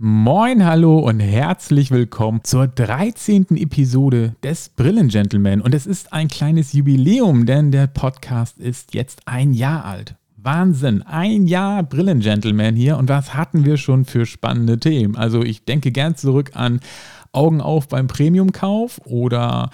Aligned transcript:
Moin, 0.00 0.64
hallo 0.64 1.00
und 1.00 1.18
herzlich 1.18 1.90
willkommen 1.90 2.44
zur 2.44 2.68
13. 2.68 3.46
Episode 3.56 4.36
des 4.44 4.68
Brillengentleman. 4.68 5.60
Und 5.60 5.74
es 5.74 5.86
ist 5.88 6.12
ein 6.12 6.28
kleines 6.28 6.72
Jubiläum, 6.72 7.46
denn 7.46 7.72
der 7.72 7.88
Podcast 7.88 8.60
ist 8.60 8.94
jetzt 8.94 9.22
ein 9.24 9.52
Jahr 9.52 9.84
alt. 9.84 10.14
Wahnsinn, 10.36 11.02
ein 11.02 11.48
Jahr 11.48 11.82
Brillengentleman 11.82 12.76
hier 12.76 12.96
und 12.96 13.08
was 13.08 13.34
hatten 13.34 13.64
wir 13.64 13.76
schon 13.76 14.04
für 14.04 14.24
spannende 14.24 14.78
Themen? 14.78 15.16
Also 15.16 15.42
ich 15.42 15.64
denke 15.64 15.90
gern 15.90 16.14
zurück 16.14 16.52
an 16.54 16.78
Augen 17.32 17.60
auf 17.60 17.88
beim 17.88 18.06
Premiumkauf 18.06 19.00
oder 19.04 19.68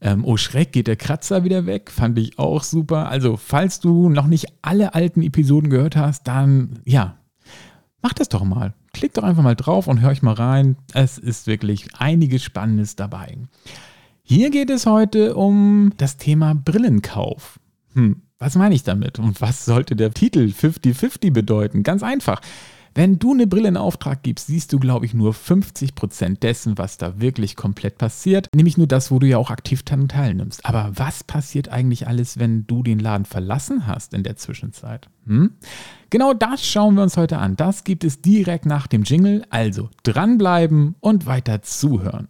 ähm, 0.00 0.24
oh 0.24 0.38
Schreck, 0.38 0.72
geht 0.72 0.86
der 0.86 0.96
Kratzer 0.96 1.44
wieder 1.44 1.66
weg? 1.66 1.90
Fand 1.90 2.18
ich 2.18 2.38
auch 2.38 2.62
super. 2.62 3.10
Also 3.10 3.36
falls 3.36 3.80
du 3.80 4.08
noch 4.08 4.28
nicht 4.28 4.46
alle 4.62 4.94
alten 4.94 5.20
Episoden 5.20 5.68
gehört 5.68 5.94
hast, 5.94 6.26
dann 6.26 6.78
ja, 6.86 7.18
mach 8.00 8.14
das 8.14 8.30
doch 8.30 8.44
mal. 8.44 8.72
Klick 8.98 9.14
doch 9.14 9.22
einfach 9.22 9.44
mal 9.44 9.54
drauf 9.54 9.86
und 9.86 10.00
hör 10.00 10.10
euch 10.10 10.22
mal 10.22 10.34
rein. 10.34 10.74
Es 10.92 11.18
ist 11.18 11.46
wirklich 11.46 11.86
einiges 11.98 12.42
Spannendes 12.42 12.96
dabei. 12.96 13.38
Hier 14.24 14.50
geht 14.50 14.70
es 14.70 14.86
heute 14.86 15.36
um 15.36 15.92
das 15.98 16.16
Thema 16.16 16.56
Brillenkauf. 16.56 17.60
Hm, 17.94 18.22
was 18.40 18.56
meine 18.56 18.74
ich 18.74 18.82
damit? 18.82 19.20
Und 19.20 19.40
was 19.40 19.64
sollte 19.64 19.94
der 19.94 20.10
Titel 20.10 20.52
50-50 20.52 21.32
bedeuten? 21.32 21.84
Ganz 21.84 22.02
einfach. 22.02 22.40
Wenn 22.94 23.18
du 23.18 23.32
eine 23.32 23.46
Brille 23.46 23.68
in 23.68 23.76
Auftrag 23.76 24.22
gibst, 24.22 24.46
siehst 24.46 24.72
du, 24.72 24.78
glaube 24.78 25.06
ich, 25.06 25.14
nur 25.14 25.32
50% 25.32 26.40
dessen, 26.40 26.78
was 26.78 26.98
da 26.98 27.20
wirklich 27.20 27.56
komplett 27.56 27.98
passiert. 27.98 28.48
Nämlich 28.54 28.76
nur 28.76 28.86
das, 28.86 29.10
wo 29.10 29.18
du 29.18 29.26
ja 29.26 29.38
auch 29.38 29.50
aktiv 29.50 29.82
teilnimmst. 29.82 30.64
Aber 30.64 30.92
was 30.94 31.24
passiert 31.24 31.68
eigentlich 31.68 32.06
alles, 32.06 32.38
wenn 32.38 32.66
du 32.66 32.82
den 32.82 32.98
Laden 32.98 33.24
verlassen 33.24 33.86
hast 33.86 34.14
in 34.14 34.22
der 34.22 34.36
Zwischenzeit? 34.36 35.08
Hm? 35.26 35.52
Genau 36.10 36.32
das 36.34 36.66
schauen 36.66 36.94
wir 36.94 37.02
uns 37.02 37.16
heute 37.16 37.38
an. 37.38 37.56
Das 37.56 37.84
gibt 37.84 38.04
es 38.04 38.22
direkt 38.22 38.66
nach 38.66 38.86
dem 38.86 39.02
Jingle. 39.02 39.44
Also 39.50 39.90
dranbleiben 40.02 40.94
und 41.00 41.26
weiter 41.26 41.62
zuhören. 41.62 42.28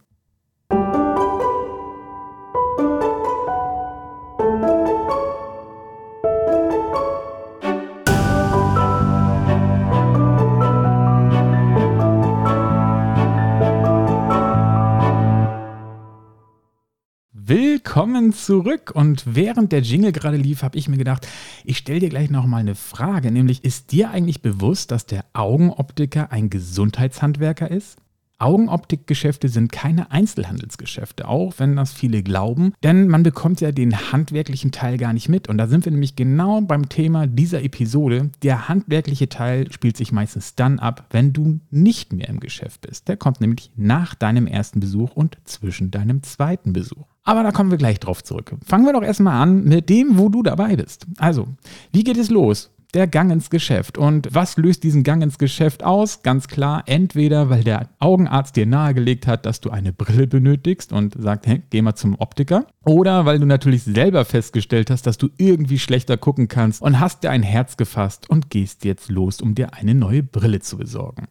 Willkommen 17.99 18.31
zurück. 18.31 18.91
Und 18.95 19.23
während 19.25 19.73
der 19.73 19.81
Jingle 19.81 20.13
gerade 20.13 20.37
lief, 20.37 20.63
habe 20.63 20.77
ich 20.77 20.87
mir 20.87 20.95
gedacht, 20.95 21.27
ich 21.65 21.79
stelle 21.79 21.99
dir 21.99 22.07
gleich 22.07 22.29
nochmal 22.29 22.61
eine 22.61 22.75
Frage, 22.75 23.29
nämlich 23.29 23.65
ist 23.65 23.91
dir 23.91 24.09
eigentlich 24.09 24.41
bewusst, 24.41 24.91
dass 24.91 25.05
der 25.05 25.25
Augenoptiker 25.33 26.31
ein 26.31 26.49
Gesundheitshandwerker 26.49 27.69
ist? 27.69 27.97
Augenoptikgeschäfte 28.39 29.49
sind 29.49 29.71
keine 29.71 30.11
Einzelhandelsgeschäfte, 30.11 31.27
auch 31.27 31.55
wenn 31.57 31.75
das 31.75 31.91
viele 31.91 32.23
glauben, 32.23 32.73
denn 32.83 33.07
man 33.07 33.23
bekommt 33.23 33.61
ja 33.61 33.71
den 33.71 34.11
handwerklichen 34.11 34.71
Teil 34.71 34.97
gar 34.97 35.13
nicht 35.13 35.29
mit. 35.29 35.49
Und 35.49 35.57
da 35.57 35.67
sind 35.67 35.85
wir 35.85 35.91
nämlich 35.91 36.15
genau 36.15 36.61
beim 36.61 36.87
Thema 36.89 37.27
dieser 37.27 37.61
Episode. 37.61 38.31
Der 38.41 38.69
handwerkliche 38.69 39.27
Teil 39.27 39.71
spielt 39.71 39.97
sich 39.97 40.11
meistens 40.11 40.55
dann 40.55 40.79
ab, 40.79 41.07
wenn 41.11 41.33
du 41.33 41.59
nicht 41.69 42.13
mehr 42.13 42.29
im 42.29 42.39
Geschäft 42.39 42.81
bist. 42.81 43.09
Der 43.09 43.17
kommt 43.17 43.41
nämlich 43.41 43.71
nach 43.75 44.15
deinem 44.15 44.47
ersten 44.47 44.79
Besuch 44.79 45.11
und 45.11 45.37
zwischen 45.43 45.91
deinem 45.91 46.23
zweiten 46.23 46.71
Besuch. 46.73 47.07
Aber 47.23 47.43
da 47.43 47.51
kommen 47.51 47.71
wir 47.71 47.77
gleich 47.77 47.99
drauf 47.99 48.23
zurück. 48.23 48.55
Fangen 48.65 48.85
wir 48.85 48.93
doch 48.93 49.03
erstmal 49.03 49.41
an 49.41 49.65
mit 49.65 49.89
dem, 49.89 50.17
wo 50.17 50.29
du 50.29 50.41
dabei 50.41 50.75
bist. 50.75 51.05
Also, 51.17 51.47
wie 51.91 52.03
geht 52.03 52.17
es 52.17 52.29
los? 52.29 52.71
Der 52.93 53.07
Gang 53.07 53.31
ins 53.31 53.49
Geschäft. 53.49 53.97
Und 53.97 54.29
was 54.31 54.57
löst 54.57 54.83
diesen 54.83 55.03
Gang 55.03 55.21
ins 55.21 55.37
Geschäft 55.37 55.83
aus? 55.83 56.23
Ganz 56.23 56.47
klar, 56.47 56.83
entweder 56.87 57.49
weil 57.49 57.63
der 57.63 57.89
Augenarzt 57.99 58.55
dir 58.55 58.65
nahegelegt 58.65 59.27
hat, 59.27 59.45
dass 59.45 59.61
du 59.61 59.69
eine 59.69 59.93
Brille 59.93 60.27
benötigst 60.27 60.91
und 60.91 61.15
sagt, 61.17 61.47
hey, 61.47 61.61
geh 61.69 61.81
mal 61.81 61.95
zum 61.95 62.15
Optiker. 62.19 62.65
Oder 62.85 63.25
weil 63.25 63.39
du 63.39 63.45
natürlich 63.45 63.83
selber 63.83 64.25
festgestellt 64.25 64.89
hast, 64.89 65.05
dass 65.05 65.17
du 65.17 65.29
irgendwie 65.37 65.79
schlechter 65.79 66.17
gucken 66.17 66.47
kannst 66.47 66.81
und 66.81 66.99
hast 66.99 67.23
dir 67.23 67.29
ein 67.29 67.43
Herz 67.43 67.77
gefasst 67.77 68.29
und 68.29 68.49
gehst 68.49 68.85
jetzt 68.85 69.09
los, 69.09 69.41
um 69.41 69.55
dir 69.55 69.73
eine 69.73 69.93
neue 69.93 70.23
Brille 70.23 70.59
zu 70.59 70.77
besorgen. 70.77 71.27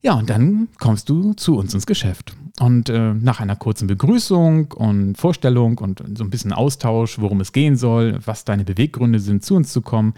Ja, 0.00 0.14
und 0.14 0.30
dann 0.30 0.68
kommst 0.78 1.08
du 1.08 1.32
zu 1.34 1.56
uns 1.56 1.74
ins 1.74 1.86
Geschäft. 1.86 2.36
Und 2.60 2.88
äh, 2.88 3.14
nach 3.14 3.40
einer 3.40 3.56
kurzen 3.56 3.88
Begrüßung 3.88 4.72
und 4.72 5.16
Vorstellung 5.16 5.78
und 5.78 6.02
so 6.16 6.24
ein 6.24 6.30
bisschen 6.30 6.52
Austausch, 6.52 7.18
worum 7.18 7.40
es 7.40 7.52
gehen 7.52 7.76
soll, 7.76 8.18
was 8.24 8.44
deine 8.44 8.64
Beweggründe 8.64 9.20
sind, 9.20 9.44
zu 9.44 9.54
uns 9.54 9.72
zu 9.72 9.80
kommen, 9.80 10.14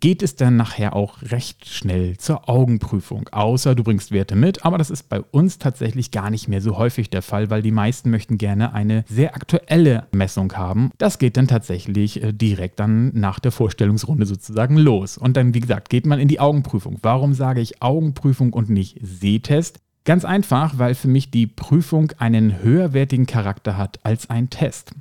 geht 0.00 0.22
es 0.22 0.36
dann 0.36 0.56
nachher 0.56 0.94
auch 0.94 1.22
recht 1.22 1.66
schnell 1.66 2.16
zur 2.18 2.48
Augenprüfung. 2.48 3.28
Außer 3.32 3.74
du 3.74 3.82
bringst 3.82 4.12
Werte 4.12 4.36
mit, 4.36 4.64
aber 4.64 4.78
das 4.78 4.90
ist 4.90 5.08
bei 5.08 5.20
uns 5.20 5.58
tatsächlich 5.58 6.10
gar 6.10 6.30
nicht 6.30 6.48
mehr 6.48 6.60
so 6.60 6.76
häufig 6.78 7.10
der 7.10 7.22
Fall, 7.22 7.50
weil 7.50 7.62
die 7.62 7.70
meisten 7.70 8.10
möchten 8.10 8.38
gerne 8.38 8.72
eine 8.72 9.04
sehr 9.08 9.34
aktuelle 9.34 10.06
Messung 10.12 10.52
haben. 10.54 10.90
Das 10.98 11.18
geht 11.18 11.36
dann 11.36 11.48
tatsächlich 11.48 12.22
äh, 12.22 12.32
direkt 12.32 12.80
dann 12.80 13.10
nach 13.14 13.40
der 13.40 13.52
Vorstellungsrunde 13.52 14.26
sozusagen 14.26 14.76
los. 14.76 15.18
Und 15.18 15.36
dann, 15.36 15.54
wie 15.54 15.60
gesagt, 15.60 15.88
geht 15.88 16.06
man 16.06 16.20
in 16.20 16.28
die 16.28 16.40
Augenprüfung. 16.40 16.98
Warum 17.02 17.34
sage 17.34 17.60
ich 17.60 17.82
Augenprüfung 17.82 18.52
und 18.52 18.70
nicht 18.70 18.98
Sehtest? 19.02 19.80
Ganz 20.06 20.24
einfach, 20.24 20.78
weil 20.78 20.94
für 20.94 21.08
mich 21.08 21.32
die 21.32 21.48
Prüfung 21.48 22.12
einen 22.18 22.62
höherwertigen 22.62 23.26
Charakter 23.26 23.76
hat 23.76 23.98
als 24.04 24.30
ein 24.30 24.50
Test. 24.50 24.92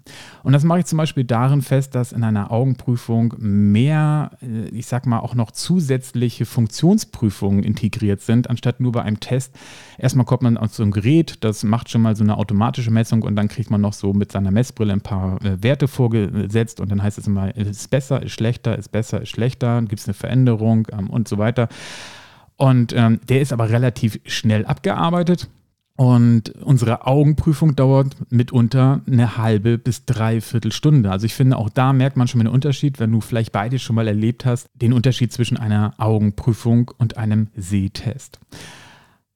Und 0.41 0.53
das 0.53 0.63
mache 0.63 0.79
ich 0.79 0.85
zum 0.85 0.97
Beispiel 0.97 1.23
darin 1.23 1.61
fest, 1.61 1.93
dass 1.93 2.11
in 2.11 2.23
einer 2.23 2.51
Augenprüfung 2.51 3.35
mehr, 3.38 4.31
äh, 4.41 4.67
ich 4.69 4.88
sag 4.88 5.05
mal, 5.05 5.19
auch 5.19 5.35
noch 5.35 5.51
zusätzliche 5.51 6.47
Funktionsprüfungen 6.47 7.61
integriert 7.61 8.21
sind, 8.21 8.49
anstatt 8.49 8.79
nur 8.79 8.93
bei 8.93 9.03
einem 9.03 9.19
Test. 9.19 9.53
Erstmal 9.99 10.25
kommt 10.25 10.41
man 10.41 10.57
aus 10.57 10.75
so 10.75 10.81
einem 10.81 10.91
Gerät, 10.91 11.37
das 11.43 11.63
macht 11.63 11.91
schon 11.91 12.01
mal 12.01 12.16
so 12.16 12.23
eine 12.23 12.39
automatische 12.39 12.89
Messung 12.89 13.22
und 13.22 13.35
dann 13.35 13.47
kriegt 13.47 13.69
man 13.69 13.81
noch 13.81 13.93
so 13.93 14.11
mit 14.11 14.31
seiner 14.31 14.49
Messbrille 14.49 14.91
ein 14.91 15.01
paar 15.01 15.39
äh, 15.45 15.61
Werte 15.61 15.87
vorgesetzt 15.87 16.79
und 16.79 16.89
dann 16.89 17.03
heißt 17.03 17.19
es 17.19 17.27
immer, 17.27 17.55
ist 17.55 17.91
besser, 17.91 18.23
ist 18.23 18.31
schlechter, 18.31 18.75
ist 18.75 18.91
besser, 18.91 19.22
ist 19.22 19.29
schlechter, 19.29 19.83
gibt 19.83 19.99
es 19.99 20.07
eine 20.07 20.16
Veränderung 20.16 20.87
ähm, 20.91 21.11
und 21.11 21.27
so 21.27 21.37
weiter. 21.37 21.69
Und 22.57 22.93
ähm, 22.93 23.19
der 23.27 23.41
ist 23.41 23.53
aber 23.53 23.69
relativ 23.69 24.19
schnell 24.25 24.66
abgearbeitet. 24.66 25.49
Und 25.97 26.49
unsere 26.61 27.07
Augenprüfung 27.07 27.75
dauert 27.75 28.17
mitunter 28.29 29.01
eine 29.07 29.38
halbe 29.38 29.77
bis 29.77 30.03
dreiviertel 30.05 30.73
Stunde. 30.73 31.09
Also 31.09 31.25
ich 31.25 31.33
finde, 31.33 31.57
auch 31.57 31.69
da 31.69 31.93
merkt 31.93 32.17
man 32.17 32.27
schon 32.27 32.39
mal 32.39 32.45
den 32.45 32.53
Unterschied, 32.53 32.99
wenn 32.99 33.13
du 33.13 33.21
vielleicht 33.21 33.53
beide 33.53 33.79
schon 33.79 33.95
mal 33.95 34.07
erlebt 34.07 34.45
hast, 34.45 34.67
den 34.73 34.91
Unterschied 34.91 35.31
zwischen 35.31 35.55
einer 35.55 35.93
Augenprüfung 35.97 36.91
und 36.97 37.16
einem 37.16 37.47
Sehtest. 37.55 38.39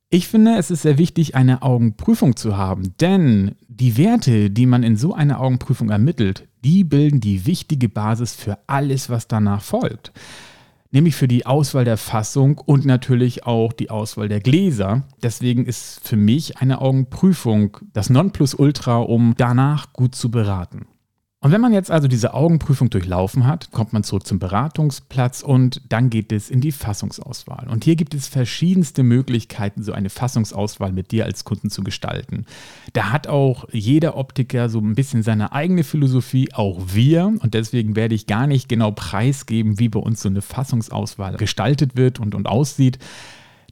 Ich 0.09 0.27
finde, 0.27 0.57
es 0.57 0.69
ist 0.69 0.81
sehr 0.81 0.97
wichtig, 0.97 1.35
eine 1.35 1.61
Augenprüfung 1.61 2.35
zu 2.35 2.57
haben, 2.57 2.93
denn 2.99 3.55
die 3.69 3.95
Werte, 3.95 4.49
die 4.49 4.65
man 4.65 4.83
in 4.83 4.97
so 4.97 5.13
einer 5.13 5.39
Augenprüfung 5.39 5.91
ermittelt, 5.91 6.47
die 6.65 6.83
bilden 6.83 7.21
die 7.21 7.45
wichtige 7.45 7.87
Basis 7.87 8.33
für 8.33 8.57
alles, 8.67 9.09
was 9.09 9.29
danach 9.29 9.61
folgt 9.61 10.11
nämlich 10.91 11.15
für 11.15 11.27
die 11.27 11.45
Auswahl 11.45 11.85
der 11.85 11.97
Fassung 11.97 12.57
und 12.57 12.85
natürlich 12.85 13.45
auch 13.45 13.73
die 13.73 13.89
Auswahl 13.89 14.29
der 14.29 14.39
Gläser. 14.39 15.03
Deswegen 15.21 15.65
ist 15.65 16.07
für 16.07 16.17
mich 16.17 16.57
eine 16.57 16.81
Augenprüfung 16.81 17.77
das 17.93 18.09
Nonplusultra, 18.09 18.97
um 18.97 19.33
danach 19.37 19.93
gut 19.93 20.15
zu 20.15 20.31
beraten. 20.31 20.87
Und 21.41 21.53
wenn 21.53 21.61
man 21.61 21.71
jetzt 21.71 21.89
also 21.89 22.09
diese 22.09 22.33
Augenprüfung 22.33 22.89
durchlaufen 22.89 23.47
hat, 23.47 23.71
kommt 23.71 23.93
man 23.93 24.03
zurück 24.03 24.27
zum 24.27 24.39
Beratungsplatz 24.39 25.41
und 25.41 25.81
dann 25.87 26.09
geht 26.09 26.33
es 26.33 26.49
in 26.49 26.59
die 26.59 26.73
Fassungsauswahl. 26.73 27.69
Und 27.69 27.85
hier 27.85 27.95
gibt 27.95 28.13
es 28.13 28.27
verschiedenste 28.27 29.03
Möglichkeiten, 29.03 29.81
so 29.81 29.93
eine 29.93 30.09
Fassungsauswahl 30.09 30.91
mit 30.91 31.11
dir 31.11 31.23
als 31.23 31.45
Kunden 31.45 31.69
zu 31.69 31.81
gestalten. 31.81 32.45
Da 32.91 33.11
hat 33.13 33.27
auch 33.27 33.69
jeder 33.71 34.17
Optiker 34.17 34.67
so 34.67 34.79
ein 34.79 34.95
bisschen 34.95 35.23
seine 35.23 35.53
eigene 35.53 35.85
Philosophie, 35.85 36.49
auch 36.53 36.81
wir. 36.87 37.27
Und 37.27 37.53
deswegen 37.53 37.95
werde 37.95 38.15
ich 38.15 38.27
gar 38.27 38.45
nicht 38.45 38.67
genau 38.67 38.91
preisgeben, 38.91 39.79
wie 39.79 39.87
bei 39.87 39.99
uns 39.99 40.21
so 40.21 40.27
eine 40.27 40.41
Fassungsauswahl 40.41 41.37
gestaltet 41.37 41.95
wird 41.95 42.19
und, 42.19 42.35
und 42.35 42.47
aussieht. 42.47 42.99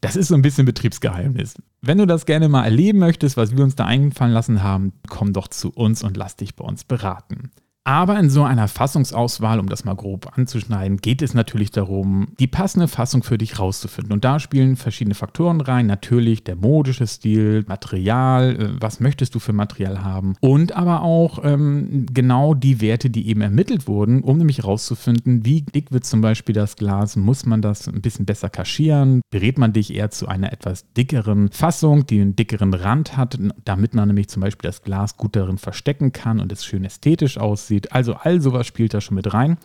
Das 0.02 0.16
ist 0.16 0.28
so 0.28 0.36
ein 0.36 0.42
bisschen 0.42 0.66
Betriebsgeheimnis. 0.66 1.56
Wenn 1.82 1.98
du 1.98 2.06
das 2.06 2.26
gerne 2.26 2.50
mal 2.50 2.64
erleben 2.64 3.00
möchtest, 3.00 3.38
was 3.38 3.56
wir 3.56 3.64
uns 3.64 3.76
da 3.76 3.86
eingefallen 3.86 4.34
lassen 4.34 4.64
haben, 4.64 4.94
komm 5.08 5.34
doch 5.34 5.48
zu 5.48 5.70
uns 5.70 6.04
und 6.04 6.18
lass 6.18 6.36
dich 6.36 6.56
bei 6.56 6.66
uns 6.66 6.84
beraten. 6.84 7.52
Aber 7.88 8.20
in 8.20 8.30
so 8.30 8.44
einer 8.44 8.68
Fassungsauswahl, 8.68 9.62
um 9.62 9.70
das 9.70 9.86
mal 9.86 9.96
grob 9.96 10.38
anzuschneiden, 10.38 10.98
geht 10.98 11.22
es 11.22 11.34
natürlich 11.34 11.72
darum, 11.72 12.28
die 12.38 12.46
passende 12.46 12.90
Fassung 12.90 13.24
für 13.24 13.38
dich 13.38 13.60
rauszufinden. 13.60 14.12
Und 14.12 14.26
da 14.26 14.42
spielen 14.42 14.76
verschiedene 14.76 15.16
Faktoren 15.16 15.62
rein. 15.62 15.86
Natürlich 15.86 16.44
der 16.44 16.58
modische 16.58 17.08
Stil, 17.08 17.64
Material, 17.66 18.58
äh, 18.60 18.82
was 18.82 19.00
möchtest 19.00 19.36
du 19.36 19.40
für 19.40 19.54
Material 19.54 20.04
haben. 20.04 20.36
Und 20.42 20.74
aber 20.74 21.02
auch 21.02 21.46
ähm, 21.46 22.08
genau 22.12 22.54
die 22.54 22.82
Werte, 22.82 23.10
die 23.10 23.30
eben 23.30 23.40
ermittelt 23.40 23.88
wurden, 23.88 24.22
um 24.22 24.38
nämlich 24.38 24.66
rauszufinden, 24.66 25.46
wie 25.46 25.62
dick 25.62 25.94
wird 25.94 26.04
zum 26.04 26.20
Beispiel 26.20 26.56
das 26.56 26.76
Glas, 26.76 27.16
muss 27.16 27.46
man 27.46 27.62
das 27.62 27.88
ein 27.88 28.02
bisschen 28.02 28.26
besser 28.26 28.50
kaschieren, 28.50 29.22
berät 29.32 29.58
man 29.58 29.72
dich 29.72 29.96
eher 29.96 30.10
zu 30.10 30.28
einer 30.28 30.52
etwas 30.52 30.92
dickeren 30.98 31.52
Fassung, 31.52 32.06
die 32.06 32.20
einen 32.20 32.36
dickeren 32.36 32.74
Rand 32.74 33.16
hat, 33.16 33.40
damit 33.64 33.94
man 33.94 34.10
nämlich 34.10 34.28
zum 34.28 34.42
Beispiel 34.42 34.68
das 34.68 34.82
Glas 34.82 35.16
gut 35.16 35.38
darin 35.38 35.58
verstecken 35.58 36.12
kann 36.12 36.42
und 36.42 36.52
es 36.52 36.66
schön 36.66 36.84
ästhetisch 36.84 37.38
aussieht 37.38 37.77
aussieht. 37.78 37.94
Also 37.94 38.14
all 38.16 38.42
sowas 38.42 38.68
spielt 38.68 38.94
da 38.94 39.02
schon 39.02 39.16
mit 39.16 39.34
rein. 39.34 39.58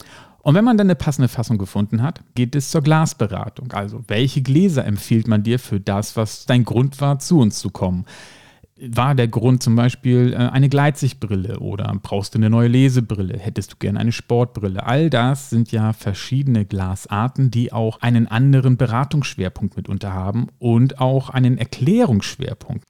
Und 0.43 0.55
wenn 0.55 0.65
man 0.65 0.77
dann 0.77 0.89
eine 0.89 0.97
passende 0.97 1.29
Fassung 1.29 1.57
gefunden 1.57 2.03
hat, 2.03 2.21
geht 2.35 2.57
es 2.57 2.71
zur 2.71 2.83
Glasberatung. 2.83 3.73
Also, 3.73 4.03
welche 4.09 4.43
Gläser 4.43 4.85
empfiehlt 4.85 5.29
man 5.29 5.45
dir 5.45 5.61
für 5.61 5.79
das, 5.79 6.17
was 6.17 6.47
dein 6.47 6.65
Grund 6.65 7.01
war, 7.01 7.21
zu 7.21 7.39
uns 7.39 7.61
zu 7.61 7.71
kommen? 7.71 8.07
War 8.85 9.15
der 9.15 9.29
Grund 9.29 9.63
zum 9.63 9.77
Beispiel 9.77 10.33
äh, 10.33 10.37
eine 10.37 10.69
Gleitsichtbrille 10.69 11.61
oder 11.61 11.95
brauchst 12.03 12.35
du 12.35 12.39
eine 12.39 12.51
neue 12.51 12.67
Lesebrille? 12.67 13.39
Hättest 13.39 13.75
du 13.75 13.77
gerne 13.79 14.01
eine 14.01 14.11
Sportbrille? 14.11 14.85
All 14.85 15.11
das 15.11 15.51
sind 15.51 15.71
ja 15.71 15.93
verschiedene 15.93 16.65
Glasarten, 16.65 17.53
die 17.53 17.73
auch 17.73 18.01
einen 18.01 18.27
anderen 18.27 18.77
Beratungsschwerpunkt 18.77 19.77
mitunter 19.77 20.13
haben 20.13 20.49
und 20.59 20.99
auch 20.99 21.31
einen 21.31 21.57
Erklärungsschwerpunkt. 21.57 22.85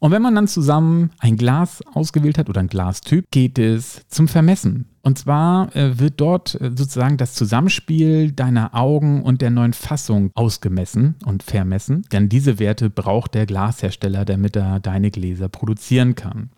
Und 0.00 0.10
wenn 0.10 0.22
man 0.22 0.34
dann 0.34 0.48
zusammen 0.48 1.10
ein 1.18 1.36
Glas 1.36 1.82
ausgewählt 1.94 2.38
hat 2.38 2.48
oder 2.48 2.60
ein 2.60 2.68
Glastyp, 2.68 3.30
geht 3.30 3.58
es 3.58 4.02
zum 4.08 4.28
Vermessen. 4.28 4.86
Und 5.02 5.18
zwar 5.18 5.74
äh, 5.74 5.98
wird 5.98 6.20
dort 6.20 6.60
äh, 6.60 6.70
sozusagen 6.76 7.16
das 7.16 7.34
Zusammenspiel 7.34 8.32
deiner 8.32 8.74
Augen 8.74 9.22
und 9.22 9.40
der 9.40 9.50
neuen 9.50 9.72
Fassung 9.72 10.30
ausgemessen 10.34 11.14
und 11.24 11.42
vermessen. 11.42 12.02
Denn 12.12 12.28
diese 12.28 12.58
Werte 12.58 12.90
braucht 12.90 13.34
der 13.34 13.46
Glashersteller, 13.46 14.24
damit 14.24 14.56
er 14.56 14.80
deine 14.80 15.10
Gläser 15.10 15.48
produzieren 15.48 16.14
kann. 16.14 16.50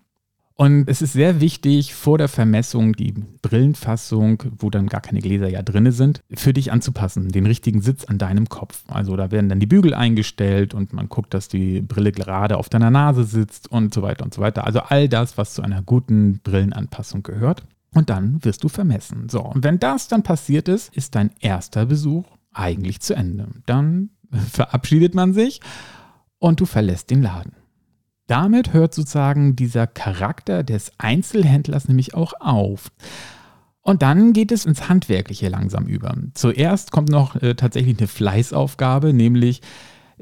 Und 0.61 0.91
es 0.91 1.01
ist 1.01 1.15
sehr 1.15 1.41
wichtig, 1.41 1.95
vor 1.95 2.19
der 2.19 2.29
Vermessung 2.29 2.93
die 2.93 3.15
Brillenfassung, 3.41 4.43
wo 4.59 4.69
dann 4.69 4.89
gar 4.89 5.01
keine 5.01 5.21
Gläser 5.21 5.49
ja 5.49 5.63
drin 5.63 5.91
sind, 5.91 6.21
für 6.35 6.53
dich 6.53 6.71
anzupassen, 6.71 7.31
den 7.31 7.47
richtigen 7.47 7.81
Sitz 7.81 8.05
an 8.05 8.19
deinem 8.19 8.47
Kopf. 8.51 8.85
Also 8.89 9.17
da 9.17 9.31
werden 9.31 9.49
dann 9.49 9.59
die 9.59 9.67
Bügel 9.67 9.95
eingestellt 9.95 10.75
und 10.75 10.93
man 10.93 11.09
guckt, 11.09 11.33
dass 11.33 11.49
die 11.49 11.81
Brille 11.81 12.13
gerade 12.13 12.59
auf 12.59 12.69
deiner 12.69 12.91
Nase 12.91 13.25
sitzt 13.25 13.73
und 13.73 13.95
so 13.95 14.03
weiter 14.03 14.23
und 14.23 14.35
so 14.35 14.43
weiter. 14.43 14.67
Also 14.67 14.81
all 14.81 15.09
das, 15.09 15.39
was 15.39 15.55
zu 15.55 15.63
einer 15.63 15.81
guten 15.81 16.41
Brillenanpassung 16.41 17.23
gehört. 17.23 17.63
Und 17.95 18.11
dann 18.11 18.45
wirst 18.45 18.63
du 18.63 18.69
vermessen. 18.69 19.31
So, 19.31 19.41
und 19.41 19.65
wenn 19.65 19.79
das 19.79 20.09
dann 20.09 20.23
passiert 20.23 20.69
ist, 20.69 20.95
ist 20.95 21.15
dein 21.15 21.31
erster 21.41 21.87
Besuch 21.87 22.27
eigentlich 22.53 23.01
zu 23.01 23.15
Ende. 23.15 23.49
Dann 23.65 24.11
verabschiedet 24.51 25.15
man 25.15 25.33
sich 25.33 25.63
und 26.39 26.61
du 26.61 26.67
verlässt 26.67 27.09
den 27.09 27.23
Laden. 27.23 27.53
Damit 28.31 28.73
hört 28.73 28.95
sozusagen 28.95 29.57
dieser 29.57 29.89
Charakter 29.89 30.63
des 30.63 30.93
Einzelhändlers 30.99 31.89
nämlich 31.89 32.15
auch 32.15 32.35
auf. 32.39 32.93
Und 33.83 34.03
dann 34.03 34.33
geht 34.33 34.53
es 34.53 34.67
ins 34.67 34.89
Handwerkliche 34.89 35.49
langsam 35.49 35.87
über. 35.87 36.15
Zuerst 36.35 36.93
kommt 36.93 37.09
noch 37.09 37.35
äh, 37.43 37.57
tatsächlich 37.57 37.99
eine 37.99 38.07
Fleißaufgabe, 38.07 39.13
nämlich 39.13 39.63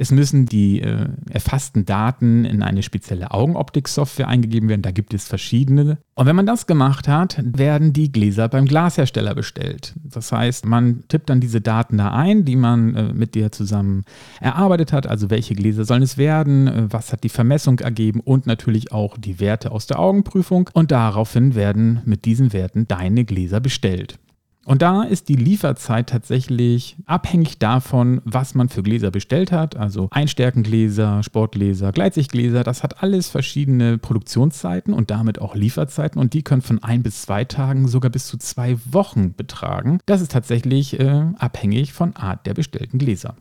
es 0.00 0.12
müssen 0.12 0.47
die 0.47 0.81
äh, 0.81 1.09
erfassten 1.29 1.85
Daten 1.85 2.45
in 2.45 2.62
eine 2.62 2.85
spezielle 2.85 3.33
Augenoptik-Software 3.33 4.29
eingegeben 4.29 4.69
werden. 4.69 4.83
Da 4.83 4.93
gibt 4.93 5.12
es 5.12 5.27
verschiedene. 5.27 5.99
Und 6.15 6.27
wenn 6.27 6.37
man 6.37 6.47
das 6.47 6.69
gemacht 6.69 7.09
hat, 7.09 7.43
werden 7.43 7.93
die 7.93 8.12
Gläser 8.12 8.49
beim 8.49 8.67
Glashersteller 8.67 9.35
bestellt. 9.35 9.95
Das 10.05 10.31
heißt, 10.31 10.67
man 10.67 11.03
tippt 11.09 11.31
dann 11.31 11.41
diese 11.41 11.61
Daten 11.61 11.99
da 11.99 12.12
ein, 12.12 12.45
die 12.45 12.55
man 12.55 12.95
äh, 12.95 13.12
mit 13.12 13.35
dir 13.35 13.50
zusammen 13.50 14.05
erarbeitet 14.41 14.93
hat. 14.93 15.09
Also 15.09 15.31
welche 15.31 15.56
Gläser 15.56 15.85
sollen 15.85 16.03
es 16.03 16.17
werden, 16.17 16.69
äh, 16.69 16.87
was 16.89 17.12
hat 17.12 17.25
die 17.25 17.29
Vermessung 17.29 17.81
ergeben 17.81 18.21
und 18.21 18.47
natürlich 18.47 18.93
auch 18.93 19.19
die 19.19 19.41
Werte 19.41 19.73
aus 19.73 19.89
der 19.89 19.99
Augenprüfung. 19.99 20.71
Und 20.75 20.93
daraufhin 20.93 21.56
werden 21.56 22.03
mit 22.05 22.25
diesen 22.25 22.53
Werten 22.53 22.87
deine 22.87 23.25
Gläser 23.25 23.59
bestellt. 23.59 24.21
Und 24.69 24.82
da 24.82 25.03
ist 25.03 25.31
die 25.31 25.35
Lieferzeit 25.35 26.11
tatsächlich 26.11 26.99
abhängig 27.06 27.59
davon, 27.59 28.20
was 28.26 28.55
man 28.55 28.69
für 28.69 28.82
Gläser 28.82 29.11
bestellt 29.11 29.50
hat. 29.50 29.76
Also 29.76 30.09
Einstärkengläser, 30.11 31.23
Sportgläser, 31.23 31.91
Gleitsichtgläser, 31.91 32.65
das 32.65 32.82
hat 32.82 33.03
alles 33.03 33.31
verschiedene 33.31 33.97
Produktionszeiten 33.97 34.93
und 34.93 35.11
damit 35.11 35.41
auch 35.41 35.55
Lieferzeiten. 35.55 36.20
Und 36.20 36.35
die 36.35 36.43
können 36.43 36.61
von 36.61 36.82
ein 36.82 37.03
bis 37.03 37.23
zwei 37.23 37.47
Tagen 37.47 37.88
sogar 37.88 38.11
bis 38.11 38.26
zu 38.26 38.37
zwei 38.37 38.76
Wochen 38.85 39.32
betragen. 39.32 40.00
Das 40.05 40.20
ist 40.20 40.32
tatsächlich 40.32 41.00
äh, 41.00 41.23
abhängig 41.38 41.94
von 41.94 42.14
Art 42.14 42.44
der 42.44 42.53
bestellten 42.53 42.99
Gläser. 42.99 43.37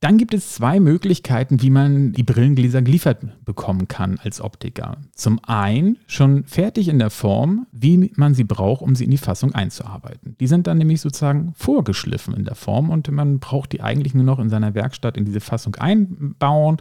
Dann 0.00 0.16
gibt 0.16 0.32
es 0.32 0.52
zwei 0.52 0.78
Möglichkeiten, 0.78 1.60
wie 1.60 1.70
man 1.70 2.12
die 2.12 2.22
Brillengläser 2.22 2.82
geliefert 2.82 3.18
bekommen 3.44 3.88
kann 3.88 4.20
als 4.22 4.40
Optiker. 4.40 4.98
Zum 5.12 5.40
einen 5.42 5.98
schon 6.06 6.44
fertig 6.44 6.86
in 6.86 7.00
der 7.00 7.10
Form, 7.10 7.66
wie 7.72 8.12
man 8.14 8.32
sie 8.32 8.44
braucht, 8.44 8.82
um 8.82 8.94
sie 8.94 9.04
in 9.04 9.10
die 9.10 9.18
Fassung 9.18 9.56
einzuarbeiten. 9.56 10.36
Die 10.38 10.46
sind 10.46 10.68
dann 10.68 10.78
nämlich 10.78 11.00
sozusagen 11.00 11.52
vorgeschliffen 11.56 12.32
in 12.34 12.44
der 12.44 12.54
Form 12.54 12.90
und 12.90 13.10
man 13.10 13.40
braucht 13.40 13.72
die 13.72 13.80
eigentlich 13.80 14.14
nur 14.14 14.22
noch 14.22 14.38
in 14.38 14.50
seiner 14.50 14.74
Werkstatt 14.74 15.16
in 15.16 15.24
diese 15.24 15.40
Fassung 15.40 15.74
einbauen 15.74 16.76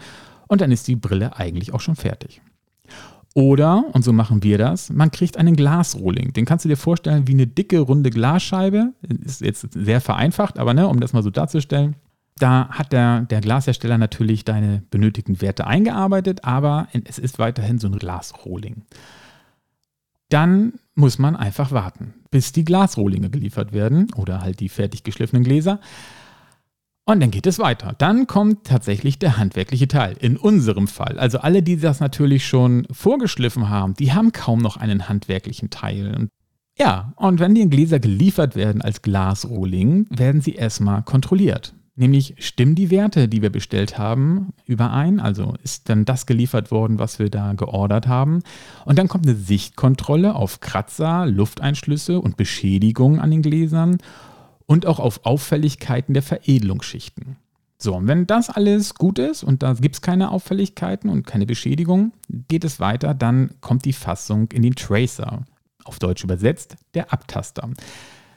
und 0.48 0.62
dann 0.62 0.72
ist 0.72 0.88
die 0.88 0.96
Brille 0.96 1.36
eigentlich 1.36 1.74
auch 1.74 1.82
schon 1.82 1.96
fertig. 1.96 2.42
Oder, 3.34 3.84
und 3.94 4.04
so 4.04 4.14
machen 4.14 4.44
wir 4.44 4.60
das, 4.60 4.92
man 4.92 5.12
kriegt 5.12 5.38
einen 5.38 5.56
Glasrohling. 5.56 6.34
Den 6.34 6.46
kannst 6.46 6.66
du 6.66 6.70
dir 6.70 6.78
vorstellen 6.78 7.28
wie 7.28 7.34
eine 7.34 7.48
dicke, 7.48 7.80
runde 7.80 8.10
Glasscheibe. 8.12 8.94
Ist 9.24 9.42
jetzt 9.42 9.74
sehr 9.74 10.02
vereinfacht, 10.02 10.58
aber 10.60 10.74
ne, 10.74 10.88
um 10.88 11.00
das 11.00 11.14
mal 11.14 11.22
so 11.24 11.30
darzustellen, 11.30 11.96
da 12.40 12.70
hat 12.70 12.94
der, 12.94 13.22
der 13.22 13.42
Glashersteller 13.42 13.98
natürlich 13.98 14.46
deine 14.46 14.84
benötigten 14.90 15.42
Werte 15.42 15.68
eingearbeitet, 15.68 16.44
aber 16.44 16.88
es 17.06 17.20
ist 17.20 17.40
weiterhin 17.40 17.80
so 17.80 17.88
ein 17.88 17.98
Glasrohling. 17.98 18.84
Dann 20.30 20.74
muss 20.96 21.20
man 21.20 21.36
einfach 21.36 21.72
warten, 21.72 22.14
bis 22.32 22.52
die 22.52 22.66
Glasrohlinge 22.66 23.30
geliefert 23.30 23.72
werden 23.72 24.12
oder 24.16 24.42
halt 24.42 24.60
die 24.60 24.70
fertig 24.70 25.04
geschliffenen 25.04 25.44
Gläser. 25.44 25.80
Und 27.06 27.22
dann 27.22 27.32
geht 27.32 27.48
es 27.48 27.58
weiter. 27.58 27.96
Dann 27.98 28.28
kommt 28.28 28.66
tatsächlich 28.66 29.18
der 29.18 29.38
handwerkliche 29.38 29.88
Teil. 29.88 30.18
In 30.20 30.36
unserem 30.36 30.90
Fall. 30.90 31.18
Also 31.18 31.40
alle, 31.40 31.64
die 31.64 31.78
das 31.78 32.02
natürlich 32.02 32.46
schon 32.46 32.86
vorgeschliffen 32.92 33.70
haben, 33.70 33.94
die 33.94 34.12
haben 34.12 34.34
kaum 34.34 34.60
noch 34.60 34.76
einen 34.76 35.08
handwerklichen 35.08 35.70
Teil. 35.70 36.28
ja, 36.78 37.14
und 37.16 37.40
wenn 37.40 37.56
die 37.56 37.70
Gläser 37.70 38.00
geliefert 38.00 38.58
werden 38.58 38.82
als 38.82 39.02
Glasrohling, 39.02 40.08
werden 40.10 40.42
sie 40.42 40.56
erstmal 40.56 41.02
kontrolliert. 41.04 41.74
Nämlich 42.00 42.36
stimmen 42.38 42.76
die 42.76 42.92
Werte, 42.92 43.28
die 43.28 43.42
wir 43.42 43.50
bestellt 43.50 43.98
haben, 43.98 44.54
überein? 44.66 45.20
Also 45.20 45.56
ist 45.64 45.90
dann 45.90 46.06
das 46.06 46.28
geliefert 46.28 46.70
worden, 46.70 47.00
was 47.00 47.18
wir 47.18 47.32
da 47.32 47.54
geordert 47.54 48.08
haben? 48.08 48.44
Und 48.86 49.00
dann 49.00 49.08
kommt 49.08 49.26
eine 49.26 49.36
Sichtkontrolle 49.36 50.36
auf 50.36 50.60
Kratzer, 50.60 51.26
Lufteinschlüsse 51.26 52.22
und 52.22 52.38
Beschädigungen 52.38 53.20
an 53.20 53.32
den 53.32 53.42
Gläsern 53.42 53.98
und 54.68 54.86
auch 54.86 55.00
auf 55.00 55.26
Auffälligkeiten 55.26 56.14
der 56.14 56.22
Veredelungsschichten. 56.22 57.38
So, 57.80 57.96
und 57.96 58.08
wenn 58.08 58.28
das 58.28 58.52
alles 58.52 58.94
gut 58.94 59.18
ist 59.18 59.44
und 59.44 59.64
da 59.64 59.74
gibt 59.74 59.96
es 59.96 60.02
keine 60.02 60.30
Auffälligkeiten 60.30 61.10
und 61.10 61.26
keine 61.26 61.48
Beschädigungen, 61.48 62.14
geht 62.48 62.64
es 62.64 62.80
weiter, 62.80 63.16
dann 63.16 63.56
kommt 63.60 63.86
die 63.86 63.94
Fassung 63.94 64.52
in 64.52 64.62
den 64.62 64.76
Tracer. 64.76 65.46
Auf 65.84 65.98
Deutsch 65.98 66.24
übersetzt, 66.24 66.76
der 66.94 67.12
Abtaster. 67.12 67.68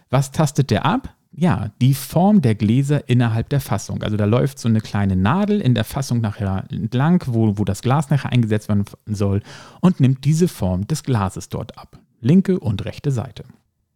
Was 0.09 0.31
tastet 0.31 0.71
der 0.71 0.87
ab? 0.87 1.15
Ja, 1.33 1.71
die 1.81 1.95
Form 1.95 2.43
der 2.43 2.55
Gläser 2.55 3.09
innerhalb 3.09 3.49
der 3.49 3.61
Fassung. 3.61 4.03
Also 4.03 4.17
da 4.17 4.25
läuft 4.25 4.59
so 4.59 4.69
eine 4.69 4.81
kleine 4.81 5.17
Nadel 5.17 5.61
in 5.61 5.75
der 5.75 5.85
Fassung 5.85 6.21
nachher 6.21 6.65
entlang, 6.71 7.23
wo, 7.27 7.57
wo 7.57 7.65
das 7.65 7.83
Glas 7.83 8.11
nachher 8.11 8.33
eingesetzt 8.33 8.69
werden 8.69 8.85
soll 9.07 9.43
und 9.81 10.01
nimmt 10.01 10.25
diese 10.25 10.49
Form 10.49 10.87
des 10.87 11.03
Glases 11.03 11.49
dort 11.49 11.79
ab. 11.79 11.99
Linke 12.21 12.59
und 12.59 12.85
rechte 12.85 13.11
Seite. 13.11 13.45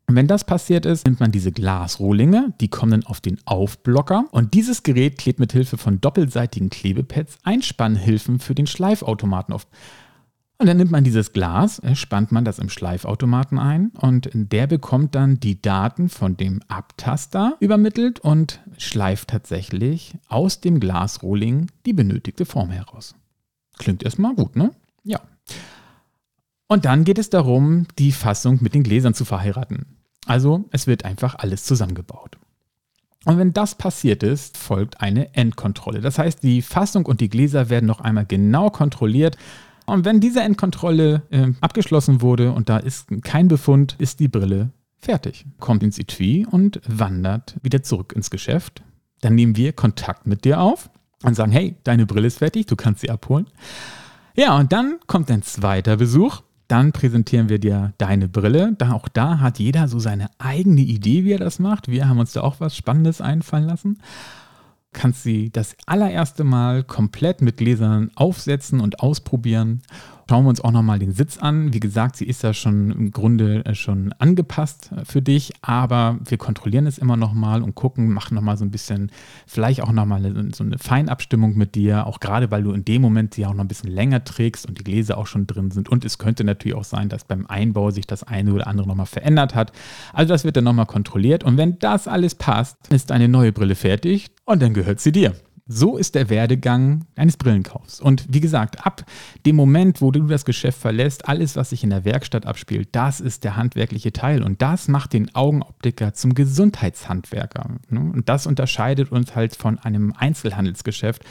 Und 0.06 0.16
wenn 0.16 0.26
das 0.26 0.44
passiert 0.44 0.86
ist, 0.86 1.06
nimmt 1.06 1.20
man 1.20 1.32
diese 1.32 1.50
Glasrohlinge, 1.50 2.52
die 2.60 2.68
kommen 2.68 2.92
dann 2.92 3.06
auf 3.06 3.20
den 3.20 3.38
Aufblocker 3.46 4.26
und 4.32 4.52
dieses 4.54 4.82
Gerät 4.82 5.18
klebt 5.18 5.40
mit 5.40 5.52
Hilfe 5.52 5.78
von 5.78 6.00
doppelseitigen 6.00 6.68
Klebepads 6.68 7.38
Einspannhilfen 7.42 8.38
für 8.38 8.54
den 8.54 8.66
Schleifautomaten 8.66 9.54
auf. 9.54 9.66
Und 10.58 10.66
dann 10.66 10.76
nimmt 10.76 10.92
man 10.92 11.02
dieses 11.02 11.32
Glas, 11.32 11.80
äh, 11.80 11.96
spannt 11.96 12.30
man 12.30 12.44
das 12.44 12.58
im 12.58 12.68
Schleifautomaten 12.68 13.58
ein 13.58 13.90
und 13.98 14.30
der 14.32 14.66
bekommt 14.66 15.14
dann 15.14 15.40
die 15.40 15.60
Daten 15.60 16.08
von 16.08 16.36
dem 16.36 16.62
Abtaster 16.68 17.56
übermittelt 17.60 18.20
und 18.20 18.60
schleift 18.78 19.30
tatsächlich 19.30 20.14
aus 20.28 20.60
dem 20.60 20.78
Glasrohling 20.78 21.70
die 21.86 21.92
benötigte 21.92 22.46
Form 22.46 22.70
heraus. 22.70 23.16
Klingt 23.78 24.04
erstmal 24.04 24.34
gut, 24.34 24.54
ne? 24.54 24.70
Ja. 25.02 25.20
Und 26.68 26.84
dann 26.84 27.04
geht 27.04 27.18
es 27.18 27.30
darum, 27.30 27.86
die 27.98 28.12
Fassung 28.12 28.58
mit 28.60 28.74
den 28.74 28.84
Gläsern 28.84 29.14
zu 29.14 29.24
verheiraten. 29.24 29.86
Also 30.26 30.64
es 30.70 30.86
wird 30.86 31.04
einfach 31.04 31.34
alles 31.34 31.64
zusammengebaut. 31.64 32.38
Und 33.24 33.38
wenn 33.38 33.52
das 33.52 33.74
passiert 33.74 34.22
ist, 34.22 34.56
folgt 34.56 35.00
eine 35.00 35.34
Endkontrolle. 35.34 36.00
Das 36.00 36.18
heißt, 36.18 36.42
die 36.42 36.62
Fassung 36.62 37.06
und 37.06 37.20
die 37.20 37.28
Gläser 37.28 37.70
werden 37.70 37.86
noch 37.86 38.00
einmal 38.00 38.26
genau 38.26 38.70
kontrolliert, 38.70 39.36
und 39.86 40.04
wenn 40.04 40.20
diese 40.20 40.40
Endkontrolle 40.40 41.22
äh, 41.30 41.52
abgeschlossen 41.60 42.22
wurde 42.22 42.52
und 42.52 42.68
da 42.68 42.78
ist 42.78 43.08
kein 43.22 43.48
Befund, 43.48 43.96
ist 43.98 44.20
die 44.20 44.28
Brille 44.28 44.70
fertig. 44.98 45.44
Kommt 45.60 45.82
ins 45.82 45.98
Etui 45.98 46.46
und 46.50 46.80
wandert 46.86 47.56
wieder 47.62 47.82
zurück 47.82 48.12
ins 48.16 48.30
Geschäft. 48.30 48.82
Dann 49.20 49.34
nehmen 49.34 49.56
wir 49.56 49.72
Kontakt 49.72 50.26
mit 50.26 50.44
dir 50.44 50.60
auf 50.60 50.90
und 51.22 51.34
sagen, 51.34 51.52
hey, 51.52 51.76
deine 51.84 52.06
Brille 52.06 52.26
ist 52.26 52.38
fertig, 52.38 52.66
du 52.66 52.76
kannst 52.76 53.02
sie 53.02 53.10
abholen. 53.10 53.46
Ja, 54.34 54.56
und 54.58 54.72
dann 54.72 54.98
kommt 55.06 55.30
ein 55.30 55.42
zweiter 55.42 55.96
Besuch. 55.96 56.42
Dann 56.66 56.92
präsentieren 56.92 57.50
wir 57.50 57.58
dir 57.58 57.92
deine 57.98 58.26
Brille. 58.26 58.74
Da, 58.78 58.92
auch 58.92 59.08
da 59.08 59.40
hat 59.40 59.58
jeder 59.58 59.86
so 59.86 59.98
seine 59.98 60.28
eigene 60.38 60.80
Idee, 60.80 61.24
wie 61.24 61.32
er 61.32 61.38
das 61.38 61.58
macht. 61.58 61.88
Wir 61.88 62.08
haben 62.08 62.18
uns 62.18 62.32
da 62.32 62.40
auch 62.40 62.58
was 62.58 62.74
Spannendes 62.74 63.20
einfallen 63.20 63.66
lassen 63.66 63.98
kannst 64.94 65.22
sie 65.22 65.50
das 65.50 65.76
allererste 65.84 66.44
Mal 66.44 66.84
komplett 66.84 67.42
mit 67.42 67.58
Gläsern 67.58 68.10
aufsetzen 68.14 68.80
und 68.80 69.00
ausprobieren. 69.00 69.82
Schauen 70.28 70.44
wir 70.44 70.48
uns 70.48 70.62
auch 70.62 70.70
nochmal 70.70 70.98
den 70.98 71.12
Sitz 71.12 71.36
an. 71.36 71.74
Wie 71.74 71.80
gesagt, 71.80 72.16
sie 72.16 72.24
ist 72.24 72.42
ja 72.42 72.54
schon 72.54 72.90
im 72.90 73.10
Grunde 73.10 73.64
äh, 73.66 73.74
schon 73.74 74.12
angepasst 74.18 74.90
äh, 74.96 75.04
für 75.04 75.20
dich, 75.20 75.52
aber 75.60 76.18
wir 76.24 76.38
kontrollieren 76.38 76.86
es 76.86 76.96
immer 76.96 77.16
nochmal 77.16 77.62
und 77.62 77.74
gucken, 77.74 78.08
machen 78.10 78.34
nochmal 78.34 78.56
so 78.56 78.64
ein 78.64 78.70
bisschen, 78.70 79.10
vielleicht 79.46 79.82
auch 79.82 79.92
nochmal 79.92 80.22
so 80.54 80.64
eine 80.64 80.78
Feinabstimmung 80.78 81.56
mit 81.56 81.74
dir, 81.74 82.06
auch 82.06 82.20
gerade 82.20 82.50
weil 82.50 82.62
du 82.62 82.72
in 82.72 82.86
dem 82.86 83.02
Moment 83.02 83.34
sie 83.34 83.44
auch 83.44 83.52
noch 83.52 83.64
ein 83.64 83.68
bisschen 83.68 83.90
länger 83.90 84.24
trägst 84.24 84.66
und 84.66 84.78
die 84.78 84.84
Gläser 84.84 85.18
auch 85.18 85.26
schon 85.26 85.46
drin 85.46 85.70
sind. 85.70 85.90
Und 85.90 86.06
es 86.06 86.16
könnte 86.16 86.42
natürlich 86.44 86.76
auch 86.76 86.84
sein, 86.84 87.10
dass 87.10 87.24
beim 87.24 87.46
Einbau 87.46 87.90
sich 87.90 88.06
das 88.06 88.22
eine 88.22 88.54
oder 88.54 88.66
andere 88.66 88.88
nochmal 88.88 89.06
verändert 89.06 89.54
hat. 89.54 89.72
Also 90.14 90.32
das 90.32 90.44
wird 90.44 90.56
dann 90.56 90.64
nochmal 90.64 90.86
kontrolliert 90.86 91.44
und 91.44 91.58
wenn 91.58 91.78
das 91.78 92.08
alles 92.08 92.34
passt, 92.34 92.76
ist 92.88 93.12
eine 93.12 93.28
neue 93.28 93.52
Brille 93.52 93.74
fertig 93.74 94.30
und 94.46 94.62
dann 94.62 94.72
gehört 94.72 95.00
sie 95.00 95.12
dir. 95.12 95.34
So 95.66 95.96
ist 95.96 96.14
der 96.14 96.28
Werdegang 96.28 97.06
eines 97.16 97.38
Brillenkaufs. 97.38 97.98
Und 97.98 98.26
wie 98.28 98.40
gesagt, 98.40 98.84
ab 98.84 99.02
dem 99.46 99.56
Moment, 99.56 100.02
wo 100.02 100.10
du 100.10 100.24
das 100.24 100.44
Geschäft 100.44 100.78
verlässt, 100.78 101.26
alles, 101.26 101.56
was 101.56 101.70
sich 101.70 101.82
in 101.82 101.88
der 101.88 102.04
Werkstatt 102.04 102.44
abspielt, 102.44 102.90
das 102.92 103.18
ist 103.20 103.44
der 103.44 103.56
handwerkliche 103.56 104.12
Teil. 104.12 104.42
Und 104.42 104.60
das 104.60 104.88
macht 104.88 105.14
den 105.14 105.34
Augenoptiker 105.34 106.12
zum 106.12 106.34
Gesundheitshandwerker. 106.34 107.76
Ne? 107.88 108.00
Und 108.00 108.28
das 108.28 108.46
unterscheidet 108.46 109.10
uns 109.10 109.34
halt 109.34 109.56
von 109.56 109.78
einem 109.78 110.12
Einzelhandelsgeschäft, 110.12 111.24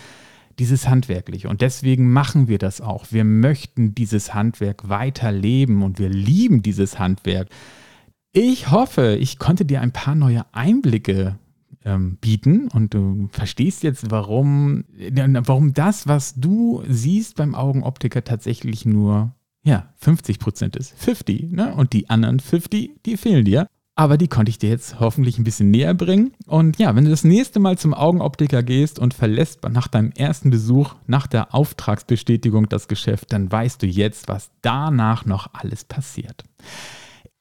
dieses 0.58 0.88
Handwerkliche. 0.88 1.48
Und 1.48 1.62
deswegen 1.62 2.12
machen 2.12 2.48
wir 2.48 2.58
das 2.58 2.82
auch. 2.82 3.06
Wir 3.12 3.25
möchten 3.25 3.94
dieses 3.94 4.34
Handwerk 4.34 4.90
weiterleben 4.90 5.84
und 5.84 6.00
wir 6.00 6.10
lieben 6.10 6.63
dieses 6.63 6.98
Handwerk. 6.98 7.50
Ich 8.32 8.72
hoffe, 8.72 9.16
ich 9.20 9.38
konnte 9.38 9.63
dir 9.63 9.82
ein 9.82 9.92
paar 9.92 10.16
neue 10.16 10.44
Einblicke 10.54 11.38
ähm, 11.86 12.18
bieten 12.22 12.70
und 12.70 12.94
du 12.94 13.30
verstehst 13.32 13.84
jetzt, 13.84 14.10
warum, 14.12 14.86
warum 14.98 15.74
das, 15.74 16.08
was 16.08 16.36
du 16.36 16.84
siehst 16.88 17.36
beim 17.36 17.56
Augenoptiker 17.56 18.24
tatsächlich 18.24 18.86
nur 18.86 19.34
ja, 19.63 19.94
50 19.98 20.40
Prozent 20.40 20.75
ist. 20.75 20.94
50, 20.98 21.52
ne? 21.52 21.74
Und 21.75 21.94
die 21.94 22.10
anderen 22.10 22.40
50, 22.40 22.92
die 23.06 23.18
fehlen 23.18 23.46
dir. 23.46 23.68
Aber 23.96 24.18
die 24.18 24.28
konnte 24.28 24.50
ich 24.50 24.58
dir 24.58 24.72
jetzt 24.72 25.00
hoffentlich 25.00 25.38
ein 25.38 25.44
bisschen 25.44 25.70
näher 25.70 25.94
bringen. 25.94 26.34
Und 26.48 26.80
ja, 26.80 26.96
wenn 26.96 27.06
du 27.06 27.12
das 27.12 27.24
nächste 27.24 27.60
Mal 27.60 27.78
zum 27.78 27.94
Augenoptiker 27.94 28.63
gehst 28.63 28.98
und 28.98 29.13
verlässt 29.13 29.60
nach 29.70 29.88
deinem 29.88 30.12
ersten 30.12 30.50
Besuch, 30.50 30.96
nach 31.06 31.28
der 31.28 31.54
Auftragsbestätigung 31.54 32.68
das 32.70 32.88
Geschäft, 32.88 33.32
dann 33.34 33.52
weißt 33.52 33.84
du 33.84 33.86
jetzt, 33.86 34.28
was 34.28 34.50
danach 34.63 35.25
noch 35.25 35.54
alles 35.54 35.84
passiert. 35.84 36.44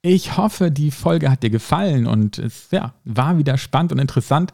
Ich 0.02 0.36
hoffe, 0.36 0.72
die 0.72 0.90
Folge 0.90 1.30
hat 1.30 1.44
dir 1.44 1.50
gefallen 1.50 2.08
und 2.08 2.38
es 2.38 2.68
ja, 2.72 2.94
war 3.04 3.38
wieder 3.38 3.56
spannend 3.56 3.92
und 3.92 4.00
interessant. 4.00 4.52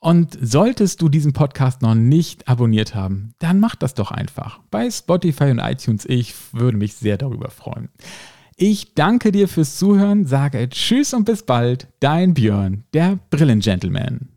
Und 0.00 0.36
solltest 0.40 1.00
du 1.00 1.08
diesen 1.08 1.32
Podcast 1.32 1.82
noch 1.82 1.94
nicht 1.94 2.48
abonniert 2.48 2.94
haben, 2.94 3.32
dann 3.38 3.60
mach 3.60 3.76
das 3.76 3.94
doch 3.94 4.10
einfach. 4.10 4.60
Bei 4.70 4.90
Spotify 4.90 5.44
und 5.44 5.60
iTunes, 5.60 6.04
ich 6.04 6.34
würde 6.52 6.76
mich 6.76 6.94
sehr 6.94 7.16
darüber 7.16 7.50
freuen. 7.50 7.88
Ich 8.56 8.94
danke 8.94 9.32
dir 9.32 9.48
fürs 9.48 9.76
Zuhören, 9.76 10.26
sage 10.26 10.68
Tschüss 10.68 11.14
und 11.14 11.24
bis 11.24 11.44
bald, 11.44 11.88
dein 12.00 12.34
Björn, 12.34 12.84
der 12.92 13.18
Brillengentleman. 13.30 14.35